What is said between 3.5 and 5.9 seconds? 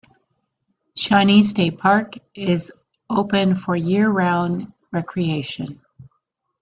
for year-round recreation.